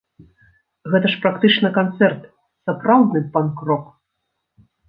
[0.93, 2.21] Гэта ж практычна канцэрт,
[2.71, 3.85] сапраўдны панк-рок.